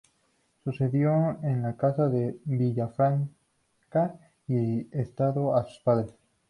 Sucedió 0.63 1.37
en 1.43 1.61
la 1.61 1.77
Casa 1.77 2.09
de 2.09 2.39
Villafranca 2.45 4.17
y 4.47 4.87
estado 4.99 5.55
a 5.55 5.63
sus 5.67 5.77
padres. 5.81 6.09